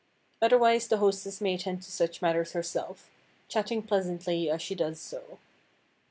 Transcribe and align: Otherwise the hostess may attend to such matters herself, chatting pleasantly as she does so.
Otherwise 0.41 0.87
the 0.87 0.97
hostess 0.97 1.39
may 1.39 1.53
attend 1.53 1.83
to 1.83 1.91
such 1.91 2.23
matters 2.23 2.53
herself, 2.53 3.07
chatting 3.47 3.83
pleasantly 3.83 4.49
as 4.49 4.59
she 4.59 4.73
does 4.73 4.99
so. 4.99 5.37